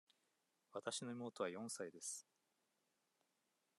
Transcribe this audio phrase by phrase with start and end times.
[0.73, 2.25] わたしの妹は四歳です。